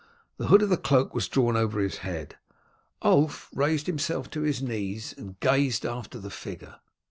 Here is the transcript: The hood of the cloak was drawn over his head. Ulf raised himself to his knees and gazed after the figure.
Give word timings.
The 0.37 0.47
hood 0.47 0.63
of 0.63 0.69
the 0.69 0.77
cloak 0.77 1.13
was 1.13 1.27
drawn 1.27 1.55
over 1.55 1.79
his 1.79 1.97
head. 1.97 2.35
Ulf 3.03 3.51
raised 3.53 3.85
himself 3.85 4.31
to 4.31 4.41
his 4.41 4.59
knees 4.59 5.13
and 5.15 5.39
gazed 5.39 5.85
after 5.85 6.17
the 6.17 6.31
figure. 6.31 6.77